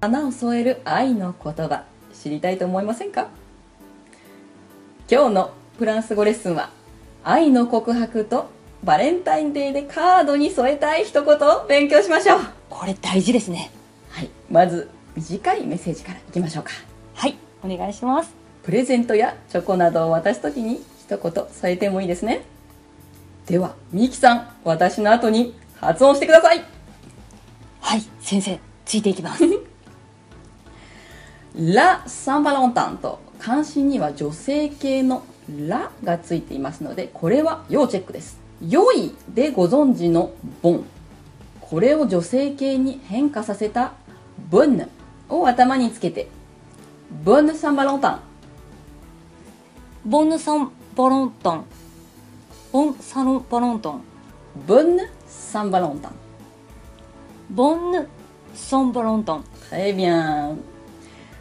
[0.00, 3.28] 花を添える愛の言葉知りたいと思いませんか？
[5.10, 6.70] 今日のフランス語レッスンは
[7.22, 8.48] 愛の告白と
[8.82, 12.40] バレンタインデーでカードに添えたい一言を勉強しましょう。
[12.70, 13.70] これ大事ですね。
[14.08, 14.30] はい。
[14.50, 16.70] まず短いメッセージからいきましょうか。
[17.14, 17.36] はい。
[17.62, 18.32] お願いします。
[18.62, 21.20] プレゼントやチョコなどを渡す時に一言
[21.50, 22.42] 添えてもいいですね。
[23.46, 26.64] ではミキさん私の後に発音してください。
[27.82, 29.44] はい先生ついていきます
[31.54, 35.22] ラ・サンバロンタンと関心には女性系の
[35.66, 38.38] ラがついていますのでこれは要チェックです。
[38.66, 40.32] 良いでご存知の
[40.62, 40.84] ボン
[41.60, 43.92] これを女性系に変化させた
[44.50, 44.88] ボンヌ
[45.28, 46.28] を頭につけて。
[47.24, 48.20] ボンヌ・サンバロンタン
[50.06, 51.64] ボンヌサンバロンタン
[52.70, 54.02] ボンサロンバロンタン
[54.64, 56.12] ボンヌ・サンバロンタン
[57.50, 58.08] ボンヌ
[58.54, 60.56] サンバロンタン Très bien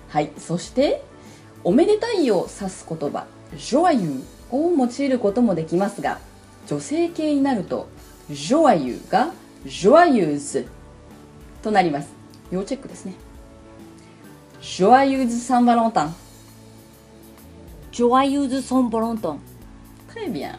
[0.10, 0.32] はい。
[0.38, 1.04] そして
[1.64, 6.20] おめでたいを指す言葉「joyeux」を用いることもできますが
[6.68, 7.88] 女性系になると
[8.30, 9.32] 「joyeux」が
[9.66, 10.66] 「joyeuse」
[11.62, 12.10] となります。
[12.52, 13.14] 要チェックですね
[14.62, 16.10] 「joyeuse Saint Valentin
[17.92, 19.40] ジョアユーズソンバロンタン」
[20.14, 20.52] Très bien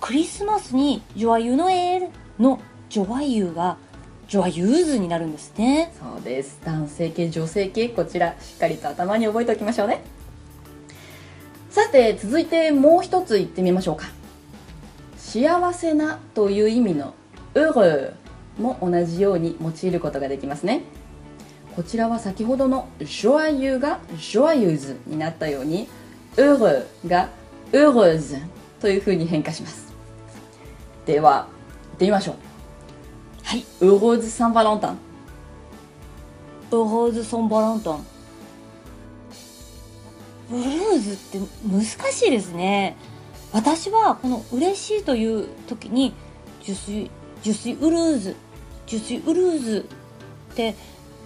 [0.00, 3.76] クリスマスにジョアユノエールのジョアユが
[4.28, 5.92] ジョアユーズになるんですね。
[5.98, 6.58] そうです。
[6.64, 10.02] 男性系女性系こちらしっかりと頭に覚えておきましょうね。
[11.70, 14.06] さて続いてもう一つ言ってみましょうか。
[15.18, 17.14] 幸せなという意味の
[17.54, 18.12] heureux
[18.58, 20.82] も同じように用いることができますね。
[21.74, 25.88] こちらは先ほどの joyeux が joyeuse になったように
[26.36, 27.28] heureux が
[27.72, 28.38] heureuse
[28.80, 29.92] というふうに変化します。
[31.04, 31.48] では
[31.90, 32.53] 行ってみましょう。
[33.54, 33.64] はい。
[33.80, 34.96] heureuse Saint Valentin
[36.72, 38.04] ブローズソンバロンタン。
[40.50, 42.96] ブルーズって難しいですね。
[43.52, 46.14] 私はこの嬉しいという時に
[46.64, 47.10] ジュスイ
[47.44, 48.34] ジュスイウルーズ
[48.88, 49.88] ジュスイウルーズ
[50.52, 50.74] って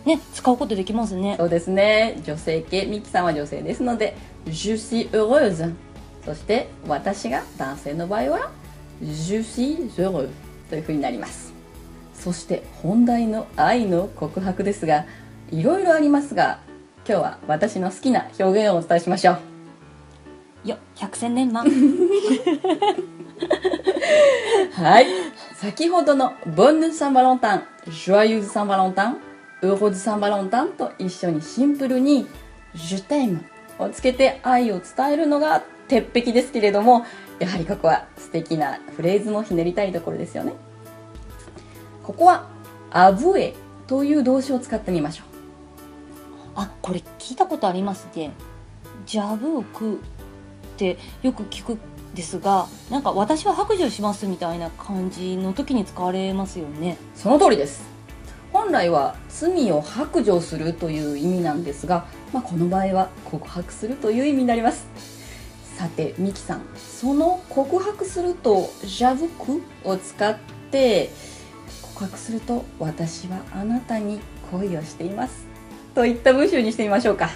[0.05, 1.37] ね使うことできますね。
[1.39, 2.21] そうですね。
[2.27, 5.73] 女性系ミキさんは女性ですので「Je suis heureuse」
[6.27, 8.51] そして私が男性の場合は
[9.03, 10.29] 「Je suis heureux」
[10.69, 11.58] というふうになります。
[12.19, 15.05] そして本題の愛の告白ですが
[15.51, 16.59] いろいろありますが
[17.09, 19.39] 今日は私の好きな表現をお伝えしましょ
[20.65, 20.69] う。
[20.69, 21.65] よ百戦錬磨。
[24.73, 25.07] はい。
[25.55, 29.19] 先ほどの「ボンヌ・サン・バロンタン」「ジョアユーズ・サン・バロンタン」
[29.63, 32.27] 「ウローズ・サン・バロンタン」と一緒にシンプルに
[32.77, 33.45] 「ジュテイム」
[33.79, 37.07] をつけて愛を伝えるのが鉄壁ですけれども
[37.39, 40.53] やはりここは素敵なフレーズもひねりたいところですよね
[42.09, 42.47] ここは
[42.91, 43.55] 「アブエ」
[43.87, 45.27] という動詞を使ってみましょう。
[46.55, 48.31] あこれ聞いたことありますね。
[49.05, 49.99] ジャブークっ
[50.79, 51.79] てよく聞くん
[52.15, 56.97] ですがなんか私は白状しますみたいな感じの時に使われますよね。
[57.15, 57.83] その通りです。
[58.55, 64.87] 本来は罪を白状するという意味なんですが、まあ、この場合は告白するという意味になります。
[65.77, 66.63] さてミキさん。
[66.75, 70.39] その告白すると「ジャブク」を使っ
[70.71, 71.11] て
[71.99, 74.21] 告白すると「私はあなたに
[74.53, 75.47] 恋をしています」
[75.97, 77.29] といった文章にしてみましょうか。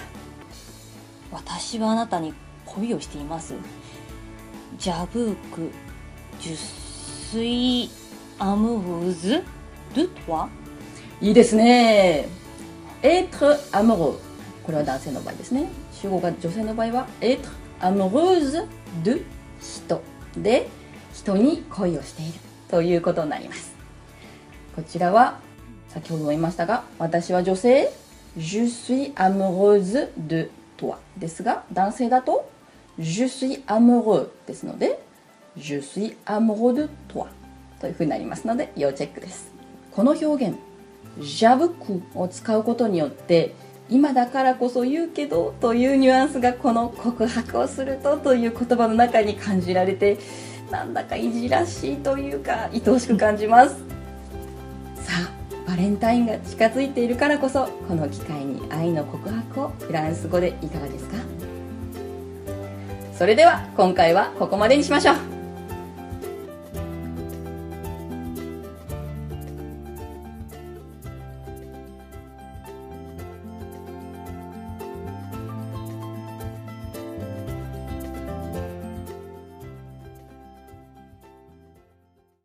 [1.31, 2.33] 私はあなたに
[2.65, 3.55] 恋をしています。
[4.79, 5.69] ジャブーク
[6.39, 7.89] ジュスイ
[8.39, 9.43] アムウズ？
[9.95, 10.47] ルトワ？
[11.19, 12.29] いいですね。
[13.01, 14.17] être amoureux
[14.63, 15.67] これは男性の場合ですね。
[15.91, 17.41] 主語が女性の場合は être
[17.81, 18.65] amoureuse
[19.03, 19.25] de
[19.59, 20.01] 人。
[20.37, 20.69] で
[21.13, 22.33] 人に恋をしている。
[22.69, 23.72] ということになります
[24.75, 25.39] こちらは
[25.87, 27.91] 先ほども言いましたが私は女性
[28.37, 32.49] Je suis amoureuse de toi ですが男性だと
[32.99, 34.99] Je suis amoureux ですので
[35.57, 37.27] Je suis amoureux de toi
[37.79, 39.51] というふうになりますので要チェックです。
[39.91, 40.57] この表現
[41.19, 43.53] ジャブクを使うことによって
[43.89, 50.17] 今だからこそ言うけどというニュアンスがこの告白をするとという言葉の中に感じられて
[50.71, 53.92] なんだかいじらしいというか愛おしく感じます。
[55.03, 55.31] さあ
[55.67, 61.17] バレンタインが近づいているからこそこの機会に愛の告白をフランス語でいかがですか？
[63.17, 65.32] それでは今回はここまでにしましょう。